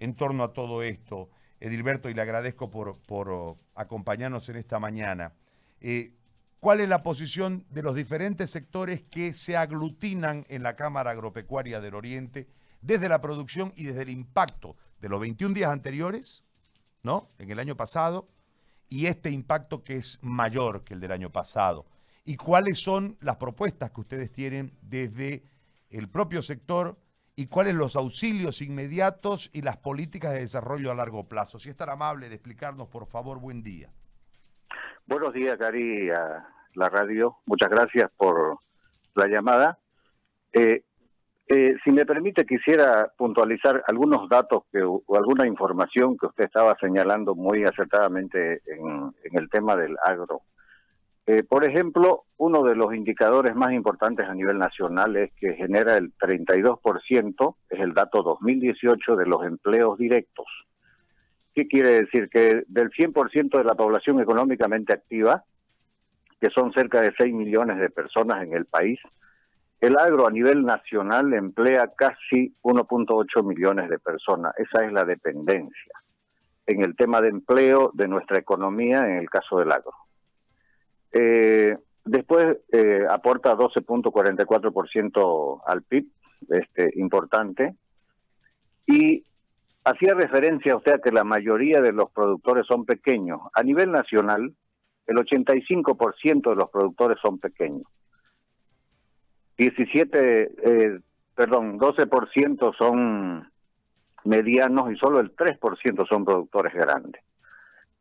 [0.00, 1.30] en torno a todo esto.
[1.60, 5.32] Edilberto, y le agradezco por, por acompañarnos en esta mañana.
[5.80, 6.14] Eh,
[6.58, 11.80] ¿Cuál es la posición de los diferentes sectores que se aglutinan en la Cámara Agropecuaria
[11.80, 12.48] del Oriente
[12.80, 16.42] desde la producción y desde el impacto de los 21 días anteriores,
[17.02, 17.30] ¿no?
[17.38, 18.28] En el año pasado,
[18.88, 21.86] y este impacto que es mayor que el del año pasado.
[22.24, 25.44] ¿Y cuáles son las propuestas que ustedes tienen desde
[25.90, 26.98] el propio sector
[27.36, 31.58] y cuáles los auxilios inmediatos y las políticas de desarrollo a largo plazo?
[31.58, 33.90] Si es tan amable de explicarnos, por favor, buen día.
[35.06, 37.36] Buenos días, Cari, a la radio.
[37.46, 38.58] Muchas gracias por
[39.14, 39.78] la llamada.
[40.52, 40.82] Eh,
[41.46, 46.74] eh, si me permite, quisiera puntualizar algunos datos que, o alguna información que usted estaba
[46.80, 50.40] señalando muy acertadamente en, el tema del agro.
[51.26, 55.96] Eh, por ejemplo, uno de los indicadores más importantes a nivel nacional es que genera
[55.96, 60.46] el 32%, es el dato 2018 de los empleos directos.
[61.54, 62.28] ¿Qué quiere decir?
[62.28, 65.44] Que del 100% de la población económicamente activa,
[66.40, 68.98] que son cerca de 6 millones de personas en el país,
[69.80, 74.52] el agro a nivel nacional emplea casi 1.8 millones de personas.
[74.58, 75.92] Esa es la dependencia
[76.66, 79.92] en el tema de empleo de nuestra economía en el caso del agro.
[81.14, 86.06] Eh, después eh, aporta 12.44% al PIB,
[86.50, 87.74] este, importante,
[88.86, 89.24] y
[89.86, 93.40] Hacía referencia usted a que la mayoría de los productores son pequeños.
[93.52, 94.54] A nivel nacional,
[95.06, 97.86] el 85% de los productores son pequeños.
[99.58, 101.00] 17, eh,
[101.34, 103.52] perdón, 12% son
[104.24, 107.22] medianos y solo el 3% son productores grandes.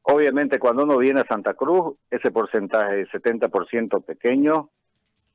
[0.04, 4.68] Obviamente cuando uno viene a Santa Cruz, ese porcentaje es 70% pequeños,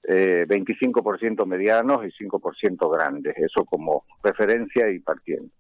[0.02, 3.34] eh, 25% medianos y 5% grandes.
[3.38, 5.50] Eso como referencia y partiendo.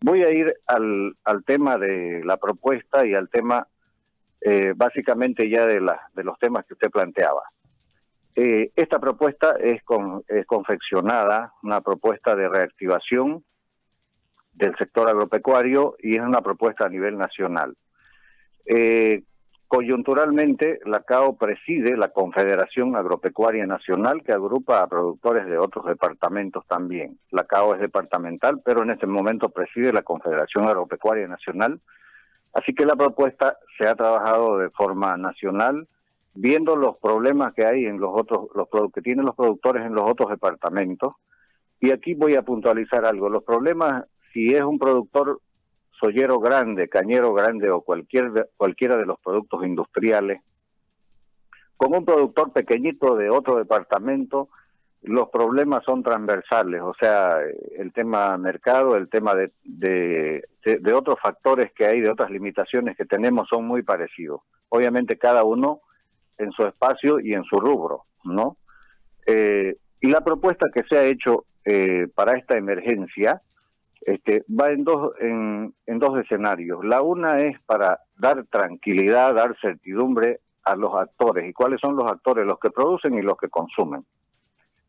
[0.00, 1.14] Voy a ir al,
[1.46, 3.68] tema de la propuesta y al tema
[4.40, 5.80] eh, básicamente ya de,
[6.14, 7.42] de los temas que usted planteaba.
[8.34, 13.44] Eh, esta propuesta es, con, es confeccionada, una propuesta de reactivación
[14.54, 17.76] del sector agropecuario y es una propuesta a nivel nacional.
[18.66, 19.22] Eh,
[19.72, 26.66] Coyunturalmente, la CAO preside la Confederación Agropecuaria Nacional que agrupa a productores de otros departamentos
[26.66, 27.18] también.
[27.30, 31.80] La CAO es departamental, pero en este momento preside la Confederación Agropecuaria Nacional.
[32.52, 35.88] Así que la propuesta se ha trabajado de forma nacional,
[36.34, 40.04] viendo los problemas que hay en los otros, los que tienen los productores en los
[40.04, 41.14] otros departamentos.
[41.80, 43.30] Y aquí voy a puntualizar algo.
[43.30, 45.40] Los problemas, si es un productor
[46.02, 50.40] soyero grande, cañero grande o cualquier, cualquiera de los productos industriales,
[51.76, 54.48] con un productor pequeñito de otro departamento,
[55.02, 57.38] los problemas son transversales, o sea,
[57.76, 63.04] el tema mercado, el tema de, de, otros factores que hay, de otras limitaciones que
[63.04, 64.42] tenemos son muy parecidos.
[64.68, 65.80] Obviamente cada uno
[66.38, 68.56] en su espacio y en su rubro, ¿no?
[69.26, 73.42] Eh, y la propuesta que se ha hecho eh, para esta emergencia
[74.04, 76.84] este, va en dos, en, dos escenarios.
[76.84, 81.48] La una es para dar tranquilidad, dar certidumbre a los actores.
[81.48, 82.46] ¿Y cuáles son los actores?
[82.46, 84.04] Los que producen y los que consumen.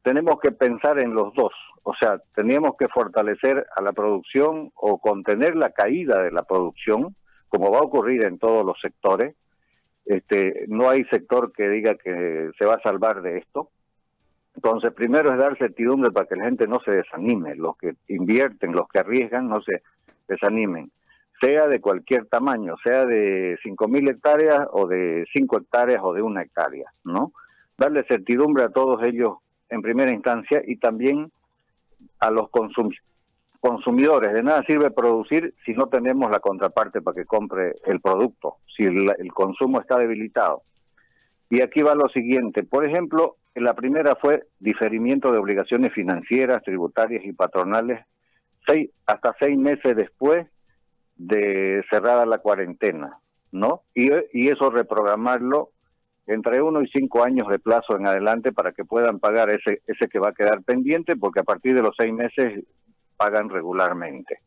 [0.01, 1.53] Tenemos que pensar en los dos.
[1.84, 7.16] O sea, teníamos que fortalecer a la producción o contener la caída de la producción,
[7.50, 9.35] como va a ocurrir en todos los sectores.
[10.06, 13.69] Este, no hay sector que diga que se va a salvar de esto.
[14.56, 18.74] Entonces, primero es dar certidumbre para que la gente no se desanime, los que invierten,
[18.74, 19.81] los que arriesgan, no se
[20.28, 20.91] desanimen,
[21.41, 26.44] sea de cualquier tamaño, sea de 5.000 hectáreas o de 5 hectáreas o de una
[26.44, 27.34] hectárea, ¿no?
[27.78, 29.38] Darle certidumbre a todos ellos
[29.69, 31.31] en primera instancia y también
[32.19, 32.50] a los
[33.59, 34.34] consumidores.
[34.34, 38.84] De nada sirve producir si no tenemos la contraparte para que compre el producto, si
[38.84, 40.62] el consumo está debilitado.
[41.50, 47.24] Y aquí va lo siguiente, por ejemplo, la primera fue diferimiento de obligaciones financieras, tributarias
[47.25, 48.06] y patronales
[48.66, 50.47] seis, hasta seis meses después
[51.16, 53.19] de cerrada la cuarentena,
[53.51, 53.83] ¿no?
[53.94, 55.69] Y, y eso reprogramarlo
[56.25, 60.07] entre uno y cinco años de plazo en adelante para que puedan pagar ese, ese
[60.07, 62.63] que va a quedar pendiente, porque a partir de los seis meses
[63.18, 64.39] pagan regularmente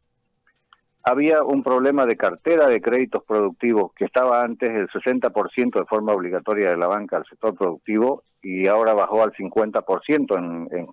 [1.09, 6.13] había un problema de cartera de créditos productivos que estaba antes el 60% de forma
[6.13, 10.89] obligatoria de la banca al sector productivo y ahora bajó al 50% en, en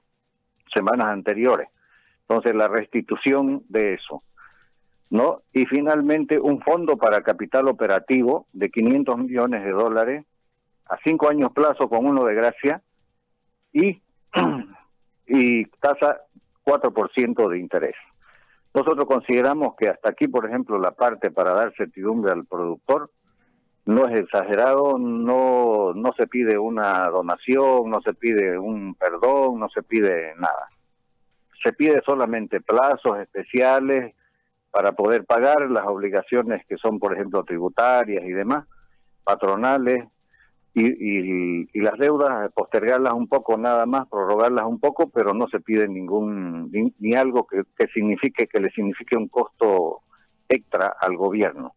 [0.72, 1.68] semanas anteriores.
[2.22, 4.22] Entonces, la restitución de eso.
[5.10, 5.42] ¿no?
[5.52, 10.26] Y finalmente, un fondo para capital operativo de 500 millones de dólares
[10.90, 12.84] a cinco años plazo con uno de gracia
[13.72, 14.00] y,
[15.26, 16.22] y tasa
[16.66, 17.96] 4% de interés.
[18.74, 23.12] Nosotros consideramos que hasta aquí, por ejemplo, la parte para dar certidumbre al productor
[23.86, 29.70] no es exagerado, no, no se pide una donación, no se pide un perdón, no
[29.70, 30.70] se pide nada.
[31.64, 34.16] Se pide solamente plazos especiales
[34.72, 38.66] para poder pagar las obligaciones que son, por ejemplo, tributarias y demás,
[39.24, 40.06] patronales,
[40.74, 45.60] y, y, las deudas, postergarlas un poco nada más, prorrogarlas un poco, pero no se
[45.60, 50.02] pide ningún, ni, algo que, que signifique, que le signifique un costo
[50.50, 51.76] extra al gobierno.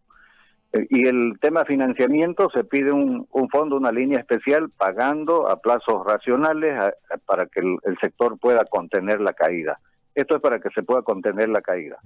[0.72, 6.04] Eh, y el tema financiamiento se pide un, fondo, una línea especial pagando a plazos
[6.04, 6.94] racionales
[7.24, 9.78] para que el, sector pueda contener la caída.
[10.14, 11.98] Esto es para que se pueda contener la caída.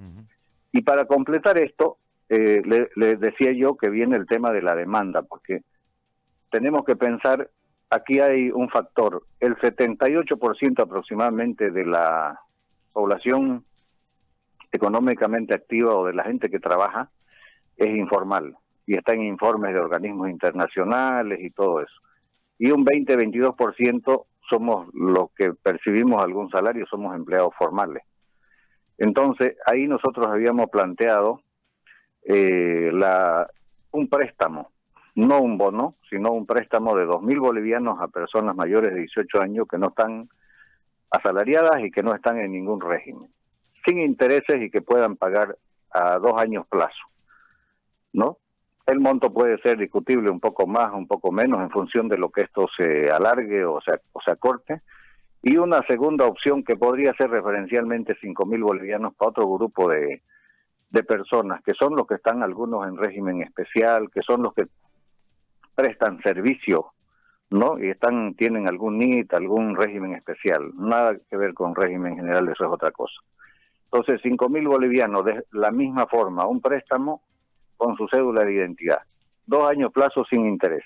[0.72, 1.98] Y para completar esto,
[2.28, 5.62] eh, le, decía yo que viene el tema de la demanda, porque
[6.50, 7.50] tenemos que pensar,
[7.88, 12.40] aquí hay un factor, el 78% aproximadamente de la
[12.92, 13.64] población
[14.72, 17.10] económicamente activa o de la gente que trabaja
[17.76, 18.56] es informal
[18.86, 21.94] y está en informes de organismos internacionales y todo eso.
[22.58, 28.02] Y un 20-22% somos los que percibimos algún salario, somos empleados formales.
[28.98, 31.40] Entonces, ahí nosotros habíamos planteado
[32.22, 33.48] eh, la,
[33.92, 34.72] un préstamo,
[35.14, 39.66] no un bono, sino un préstamo de 2.000 bolivianos a personas mayores de 18 años
[39.68, 40.28] que no están
[41.10, 43.28] asalariadas y que no están en ningún régimen,
[43.84, 45.56] sin intereses y que puedan pagar
[45.90, 47.00] a dos años plazo.
[48.12, 48.38] ¿no?
[48.86, 52.30] El monto puede ser discutible un poco más, un poco menos, en función de lo
[52.30, 54.82] que esto se alargue o se, o se acorte.
[55.42, 60.22] Y una segunda opción que podría ser referencialmente 5 mil bolivianos para otro grupo de,
[60.90, 64.66] de personas, que son los que están algunos en régimen especial, que son los que
[65.80, 66.92] prestan servicio,
[67.50, 67.78] ¿no?
[67.78, 70.72] Y están tienen algún NIT, algún régimen especial.
[70.76, 73.14] Nada que ver con régimen general, eso es otra cosa.
[73.84, 77.22] Entonces, 5 mil bolivianos de la misma forma, un préstamo
[77.76, 79.00] con su cédula de identidad.
[79.46, 80.84] Dos años plazo sin interés.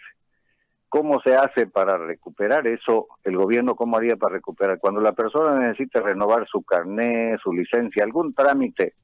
[0.88, 3.08] ¿Cómo se hace para recuperar eso?
[3.24, 4.78] El gobierno, ¿cómo haría para recuperar?
[4.78, 8.94] Cuando la persona necesita renovar su carné, su licencia, algún trámite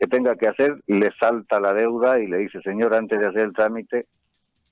[0.00, 3.42] que tenga que hacer, le salta la deuda y le dice, señor, antes de hacer
[3.42, 4.08] el trámite,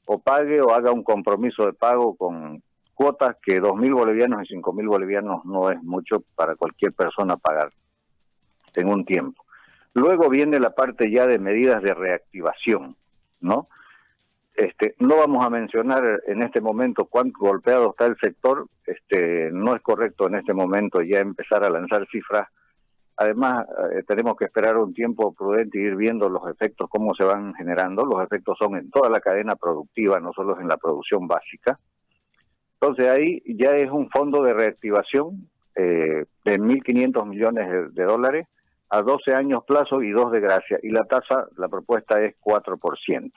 [0.06, 2.62] o pague o haga un compromiso de pago con
[2.94, 7.36] cuotas que dos mil bolivianos y cinco mil bolivianos no es mucho para cualquier persona
[7.36, 7.70] pagar
[8.74, 9.44] en un tiempo.
[9.92, 12.96] Luego viene la parte ya de medidas de reactivación,
[13.40, 13.68] ¿no?
[14.54, 19.76] Este, no vamos a mencionar en este momento cuánto golpeado está el sector, este, no
[19.76, 22.48] es correcto en este momento ya empezar a lanzar cifras.
[23.18, 27.24] Además, eh, tenemos que esperar un tiempo prudente y ir viendo los efectos, cómo se
[27.24, 28.04] van generando.
[28.04, 31.78] Los efectos son en toda la cadena productiva, no solo en la producción básica.
[32.80, 38.46] Entonces ahí ya es un fondo de reactivación eh, de 1.500 millones de dólares
[38.90, 40.78] a 12 años plazo y dos de gracia.
[40.82, 43.32] Y la tasa, la propuesta es 4%.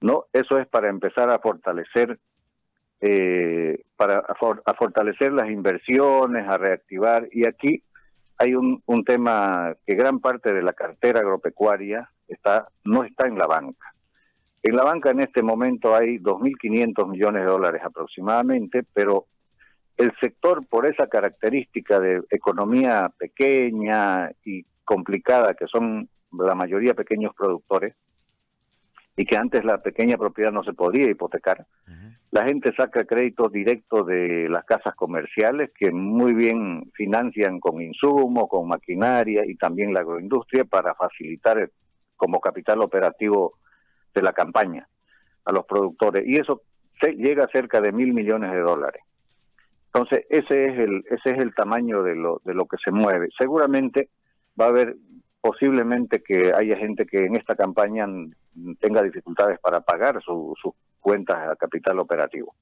[0.00, 0.24] ¿no?
[0.32, 2.18] Eso es para empezar a fortalecer
[3.02, 7.28] eh, para a, fortalecer las inversiones, a reactivar.
[7.32, 7.82] Y aquí
[8.40, 13.36] hay un, un tema que gran parte de la cartera agropecuaria está no está en
[13.36, 13.94] la banca.
[14.62, 19.26] En la banca en este momento hay 2.500 millones de dólares aproximadamente, pero
[19.98, 27.34] el sector, por esa característica de economía pequeña y complicada, que son la mayoría pequeños
[27.36, 27.94] productores,
[29.20, 31.66] y que antes la pequeña propiedad no se podía hipotecar,
[32.30, 38.48] la gente saca créditos directos de las casas comerciales que muy bien financian con insumos,
[38.48, 41.70] con maquinaria y también la agroindustria para facilitar
[42.16, 43.58] como capital operativo
[44.14, 44.88] de la campaña
[45.44, 46.26] a los productores.
[46.26, 46.62] Y eso
[46.98, 49.02] se llega a cerca de mil millones de dólares.
[49.92, 53.28] Entonces, ese es el, ese es el tamaño de lo, de lo que se mueve.
[53.36, 54.08] Seguramente
[54.58, 54.96] va a haber
[55.40, 58.06] posiblemente que haya gente que en esta campaña
[58.78, 62.54] tenga dificultades para pagar sus cuentas a capital operativo.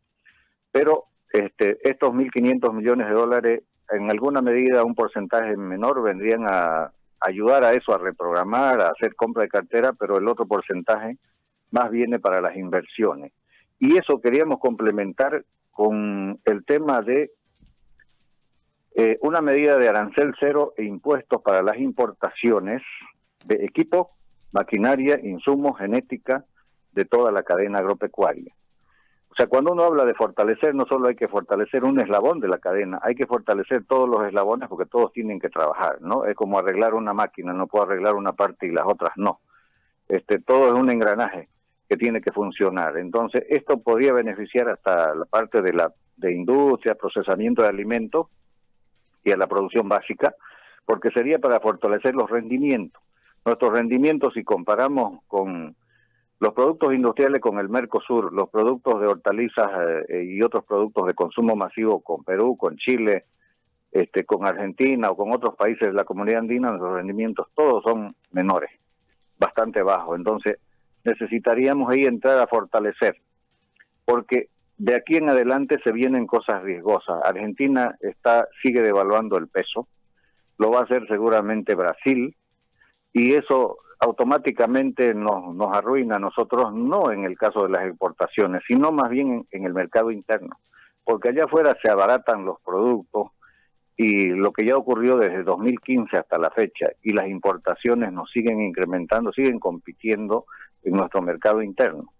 [0.70, 6.92] Pero este, estos 1.500 millones de dólares, en alguna medida, un porcentaje menor, vendrían a
[7.20, 11.16] ayudar a eso, a reprogramar, a hacer compra de cartera, pero el otro porcentaje
[11.70, 13.32] más viene para las inversiones.
[13.78, 17.30] Y eso queríamos complementar con el tema de
[19.00, 22.82] eh, una medida de arancel cero e impuestos para las importaciones
[23.44, 24.10] de equipo,
[24.50, 26.44] maquinaria, insumos, genética
[26.90, 28.52] de toda la cadena agropecuaria.
[29.30, 32.48] O sea, cuando uno habla de fortalecer, no solo hay que fortalecer un eslabón de
[32.48, 36.24] la cadena, hay que fortalecer todos los eslabones porque todos tienen que trabajar, ¿no?
[36.24, 39.38] Es como arreglar una máquina, no puedo arreglar una parte y las otras no.
[40.08, 41.48] Este, todo es un engranaje
[41.88, 42.96] que tiene que funcionar.
[42.96, 48.26] Entonces, esto podría beneficiar hasta la parte de la de industria, procesamiento de alimentos
[49.24, 50.34] y a la producción básica,
[50.84, 53.02] porque sería para fortalecer los rendimientos.
[53.44, 55.76] Nuestros rendimientos, si comparamos con
[56.40, 59.70] los productos industriales con el Mercosur, los productos de hortalizas
[60.08, 63.24] eh, y otros productos de consumo masivo con Perú, con Chile,
[63.90, 68.14] este, con Argentina o con otros países de la comunidad andina, nuestros rendimientos todos son
[68.30, 68.70] menores,
[69.38, 70.16] bastante bajos.
[70.16, 70.58] Entonces,
[71.04, 73.16] necesitaríamos ahí entrar a fortalecer,
[74.04, 74.48] porque
[74.78, 77.20] de aquí en adelante se vienen cosas riesgosas.
[77.24, 79.88] Argentina está sigue devaluando el peso,
[80.56, 82.36] lo va a hacer seguramente Brasil,
[83.12, 88.62] y eso automáticamente nos, nos arruina a nosotros, no en el caso de las exportaciones,
[88.68, 90.60] sino más bien en, el mercado interno,
[91.02, 93.32] porque allá afuera se abaratan los productos
[93.96, 98.62] y lo que ya ocurrió desde 2015 hasta la fecha y las importaciones nos siguen
[98.62, 100.46] incrementando, siguen compitiendo
[100.84, 102.12] en nuestro mercado interno.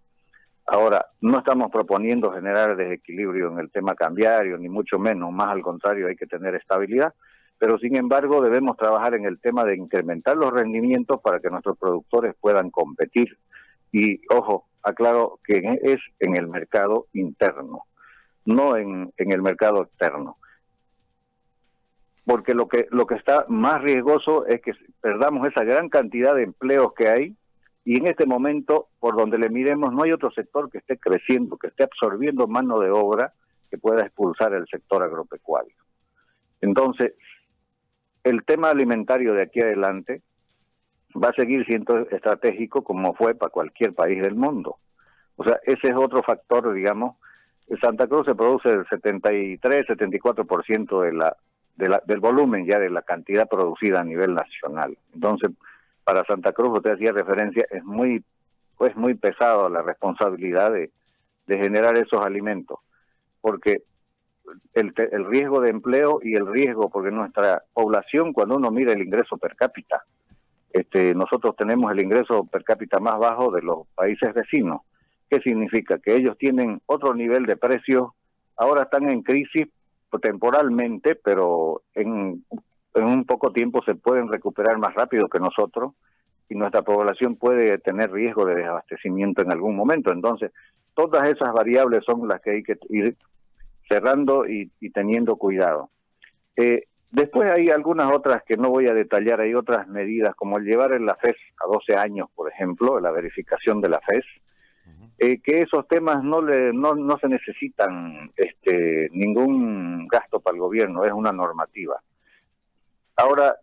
[0.70, 5.62] Ahora, no estamos proponiendo generar desequilibrio en el tema cambiario, ni mucho menos, más al
[5.62, 7.14] contrario, hay que tener estabilidad,
[7.56, 11.78] pero sin embargo debemos trabajar en el tema de incrementar los rendimientos para que nuestros
[11.78, 13.38] productores puedan competir.
[13.92, 17.84] Y ojo, aclaro que es en el mercado interno,
[18.44, 20.36] no en, en el mercado externo.
[22.26, 26.42] Porque lo que, lo que está más riesgoso es que perdamos esa gran cantidad de
[26.42, 27.36] empleos que hay
[27.88, 31.56] y en este momento, por donde le miremos, no hay otro sector que esté creciendo,
[31.56, 33.32] que esté absorbiendo mano de obra
[33.70, 35.74] que pueda expulsar el sector agropecuario.
[36.60, 37.14] Entonces,
[38.24, 40.20] el tema alimentario de aquí adelante
[41.16, 44.76] va a seguir siendo estratégico como fue para cualquier país del mundo.
[45.36, 47.16] O sea, ese es otro factor, digamos.
[47.68, 51.34] En Santa Cruz se produce el 73, 74% de la,
[51.76, 54.98] de la, del volumen ya de la cantidad producida a nivel nacional.
[55.14, 55.52] Entonces,
[56.08, 58.24] para Santa Cruz, usted hacía referencia, es muy,
[58.78, 60.90] pues muy pesado la responsabilidad de,
[61.46, 62.78] generar esos alimentos,
[63.42, 63.82] porque
[64.72, 69.02] el, el riesgo de empleo y el riesgo, porque nuestra población, cuando uno mira el
[69.02, 70.02] ingreso per cápita,
[70.72, 74.80] este, nosotros tenemos el ingreso per cápita más bajo de los países vecinos.
[75.28, 75.98] ¿Qué significa?
[75.98, 78.12] Que ellos tienen otro nivel de precios,
[78.56, 79.68] ahora están en crisis
[80.22, 82.46] temporalmente, pero en,
[82.94, 85.92] en un poco tiempo se pueden recuperar más rápido que nosotros
[86.48, 90.12] y nuestra población puede tener riesgo de desabastecimiento en algún momento.
[90.12, 90.52] Entonces,
[90.94, 93.16] todas esas variables son las que hay que ir
[93.88, 95.90] cerrando y, teniendo cuidado.
[96.56, 100.64] Eh, después hay algunas otras que no voy a detallar, hay otras medidas como el
[100.64, 104.24] llevar en la FES a 12 años, por ejemplo, la verificación de la FES,
[105.18, 110.60] eh, que esos temas no, le, no, no se necesitan este, ningún gasto para el
[110.60, 112.00] gobierno, es una normativa.
[113.18, 113.56] Ahora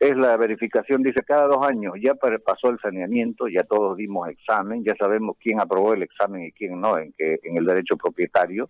[0.00, 4.84] es la verificación, dice cada dos años, ya pasó el saneamiento, ya todos dimos examen,
[4.84, 8.68] ya sabemos quién aprobó el examen y quién no en, que, en el derecho propietario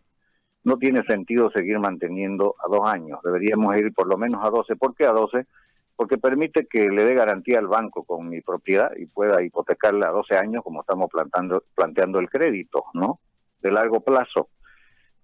[0.62, 3.20] no tiene sentido seguir manteniendo a dos años.
[3.24, 4.76] Deberíamos ir por lo menos a 12.
[4.76, 5.46] ¿Por qué a 12?
[5.94, 10.10] Porque permite que le dé garantía al banco con mi propiedad y pueda hipotecarla a
[10.10, 13.20] 12 años como estamos plantando, planteando el crédito, ¿no?
[13.62, 14.48] De largo plazo.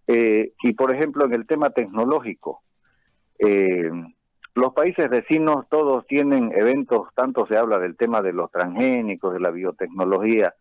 [0.06, 2.62] Eh, y por ejemplo, en el tema tecnológico,
[3.38, 3.90] eh,
[4.54, 9.40] los países vecinos todos tienen eventos, tanto se habla del tema de los transgénicos, de
[9.40, 10.54] la biotecnología.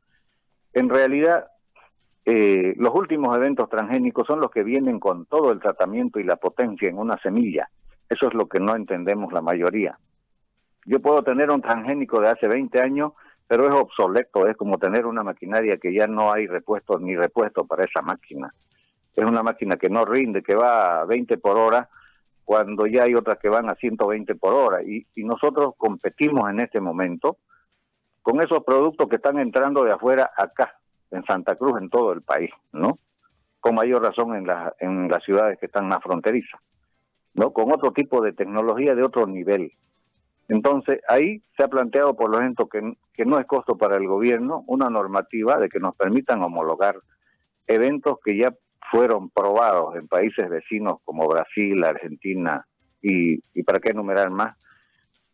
[0.74, 1.48] En realidad,
[2.24, 6.38] eh, los últimos eventos transgénicos son los que vienen con todo el tratamiento y la
[6.38, 7.69] potencia en una semilla.
[8.07, 9.98] Eso es lo que no entendemos la mayoría.
[10.86, 13.13] Yo puedo tener un transgénico de hace 20 años,
[13.48, 17.65] pero es obsoleto, es como tener una maquinaria que ya no hay repuesto ni repuesto
[17.65, 18.53] para esa máquina.
[19.15, 21.89] Es una máquina que no rinde, que va a 20 por hora,
[22.45, 24.83] cuando ya hay otras que van a 120 por hora.
[24.83, 27.38] Y, y nosotros competimos en este momento
[28.21, 30.75] con esos productos que están entrando de afuera acá
[31.12, 33.00] en Santa Cruz, en todo el país, ¿no?
[33.60, 36.60] Con mayor razón en, la, en las ciudades que están más fronterizas,
[37.33, 37.51] ¿no?
[37.51, 39.74] Con otro tipo de tecnología de otro nivel.
[40.48, 42.81] Entonces, ahí se ha planteado por lo tanto que,
[43.13, 46.95] que no es costo para el gobierno una normativa de que nos permitan homologar
[47.67, 48.53] eventos que ya
[48.89, 52.65] fueron probados en países vecinos como Brasil, Argentina
[53.01, 54.57] y, y para qué enumerar más,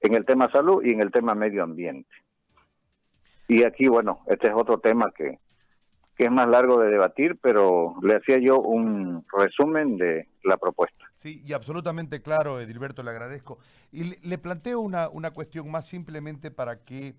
[0.02, 2.10] en el tema salud y en el tema medio ambiente.
[3.48, 5.40] Y aquí, bueno, este es otro tema que,
[6.18, 11.06] que es más largo de debatir, pero le hacía yo un resumen de la propuesta.
[11.14, 13.60] Sí, y absolutamente claro, Edilberto, le agradezco.
[13.92, 17.16] Y le, planteo una, una, cuestión más simplemente para que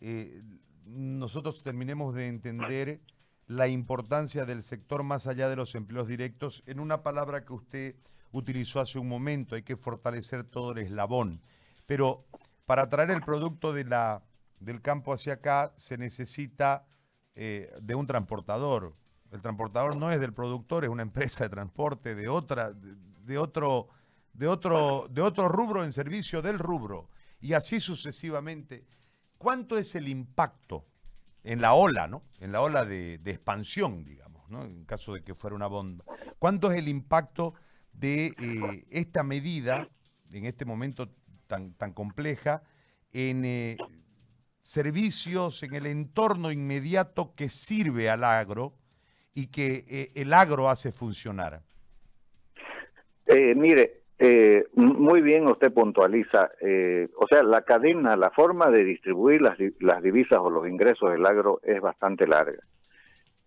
[0.00, 0.42] eh,
[0.84, 3.00] nosotros terminemos de entender
[3.46, 7.96] la importancia del sector más allá de los empleos directos en una palabra que usted
[8.32, 11.40] utilizó hace un momento, hay que fortalecer todo el eslabón.
[11.86, 12.24] Pero
[12.66, 14.22] para traer el producto de la,
[14.60, 16.86] del campo hacia acá se necesita
[17.34, 18.94] eh, de un transportador.
[19.30, 23.88] El transportador no es del productor, es una empresa de transporte de otra, de, otro,
[24.32, 27.08] de otro, de otro rubro en servicio del rubro,
[27.40, 28.84] y así sucesivamente,
[29.36, 30.86] ¿cuánto es el impacto
[31.44, 32.22] en la ola, ¿no?
[32.40, 34.64] En la ola de, expansión, digamos, ¿no?
[34.64, 36.04] En caso de que fuera una bomba.
[36.38, 37.54] ¿Cuánto es el impacto
[37.92, 39.88] de eh, esta medida,
[40.32, 41.10] en este momento
[41.46, 42.62] tan, tan compleja,
[43.12, 43.76] en eh,
[44.62, 48.74] servicios, en el entorno inmediato que sirve al agro
[49.34, 51.62] y que eh, el agro hace funcionar?
[53.56, 59.42] mire, eh, muy bien usted puntualiza, eh, o sea, la cadena, la forma de distribuir
[59.42, 62.62] las, las divisas o los ingresos del agro es bastante larga.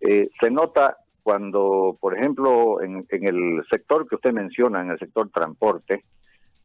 [0.00, 4.98] Eh, se nota cuando, por ejemplo, en, en, el sector que usted menciona, en el
[4.98, 6.04] sector transporte,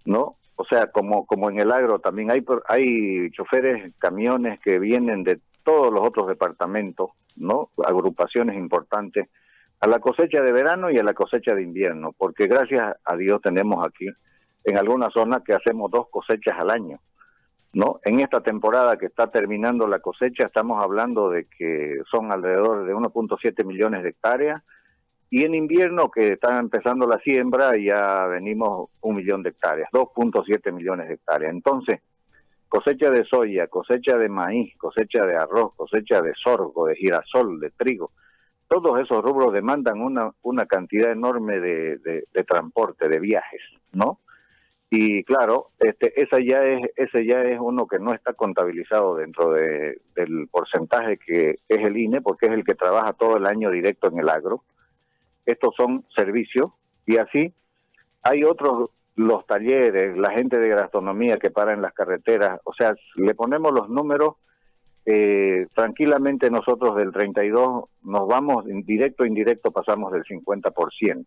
[0.06, 0.36] ¿no?
[0.56, 5.40] O sea, como, como en el agro también hay, hay choferes, camiones que vienen de
[5.64, 7.70] todos los otros departamentos, ¿no?
[7.84, 9.30] Agrupaciones importantes
[9.84, 13.42] a la cosecha de verano y a la cosecha de invierno, porque gracias a Dios
[13.42, 14.08] tenemos aquí
[14.64, 17.02] en algunas zonas que hacemos dos cosechas al año.
[17.74, 18.00] ¿no?
[18.06, 22.96] En esta temporada que está terminando la cosecha estamos hablando de que son alrededor de
[22.96, 24.64] 1.7 millones de hectáreas
[25.30, 30.72] y en invierno que está empezando la siembra ya venimos un millón de hectáreas, 2.7
[30.72, 31.52] millones de hectáreas.
[31.52, 32.00] Entonces,
[32.70, 37.72] cosecha de soya, cosecha de maíz, cosecha de arroz, cosecha de sorgo, de girasol, de
[37.72, 38.12] trigo,
[38.74, 43.62] todos esos rubros demandan una, una cantidad enorme de, de, transporte, de viajes,
[43.92, 44.20] ¿no?
[44.90, 49.52] Y claro, este, esa ya es, ese ya es uno que no está contabilizado dentro
[49.52, 53.70] de, del porcentaje que es el INE, porque es el que trabaja todo el año
[53.70, 54.64] directo en el agro.
[55.46, 56.72] Estos son servicios
[57.06, 57.54] y así
[58.24, 62.96] hay otros, los talleres, la gente de gastronomía que para en las carreteras, o sea,
[63.16, 64.36] le ponemos los números
[65.06, 71.26] eh, tranquilamente nosotros del 32 nos vamos, directo o indirecto pasamos del 50%.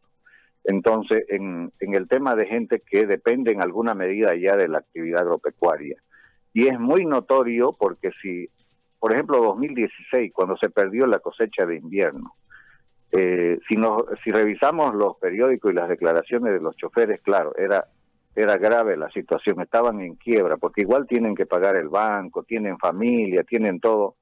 [0.64, 4.78] Entonces, en, en el tema de gente que depende en alguna medida ya de la
[4.78, 5.96] actividad agropecuaria.
[6.52, 8.48] Y es muy notorio porque si,
[8.98, 12.34] por ejemplo, 2016, cuando se perdió la cosecha de invierno,
[13.12, 17.86] eh, si, no, si revisamos los periódicos y las declaraciones de los choferes, claro, era
[18.36, 22.78] era grave la situación, estaban en quiebra, porque igual tienen que pagar el banco, tienen
[22.78, 24.16] familia, tienen todo,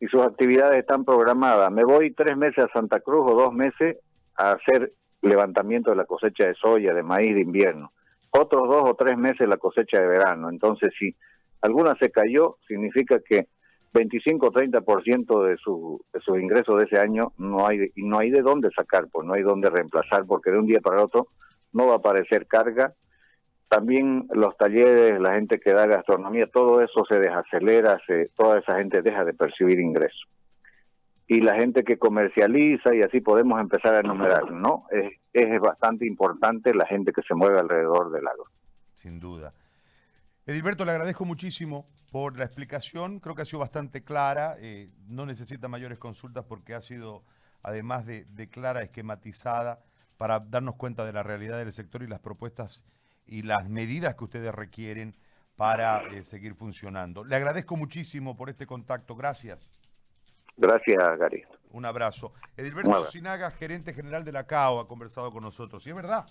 [0.00, 1.70] y sus actividades están programadas.
[1.70, 3.98] Me voy tres meses a Santa Cruz o dos meses
[4.36, 7.92] a hacer levantamiento de la cosecha de soya, de maíz de invierno,
[8.30, 10.48] otros dos o tres meses la cosecha de verano.
[10.48, 11.14] Entonces, si
[11.60, 13.48] alguna se cayó, significa que
[13.92, 18.18] 25 o 30% de, su, de sus ingresos de ese año no hay, y no
[18.18, 21.28] hay de dónde sacar, pues no hay dónde reemplazar, porque de un día para otro
[21.74, 22.94] no va a aparecer carga
[23.68, 28.76] también los talleres, la gente que da gastronomía, todo eso se desacelera, se, toda esa
[28.76, 30.28] gente deja de percibir ingresos.
[31.26, 34.86] Y la gente que comercializa, y así podemos empezar a enumerar, ¿no?
[34.90, 38.46] Es, es bastante importante la gente que se mueve alrededor del lago.
[38.94, 39.54] Sin duda.
[40.46, 45.24] Edilberto, le agradezco muchísimo por la explicación, creo que ha sido bastante clara, eh, no
[45.26, 47.24] necesita mayores consultas porque ha sido,
[47.62, 49.80] además de, de clara, esquematizada
[50.16, 52.84] para darnos cuenta de la realidad del sector y las propuestas
[53.26, 55.16] y las medidas que ustedes requieren
[55.56, 57.24] para eh, seguir funcionando.
[57.24, 59.14] Le agradezco muchísimo por este contacto.
[59.14, 59.72] Gracias.
[60.56, 61.44] Gracias, Gary.
[61.70, 62.32] Un abrazo.
[62.56, 65.84] Edilberto Sinaga, gerente general de la CAO, ha conversado con nosotros.
[65.86, 66.26] ¿Y es verdad?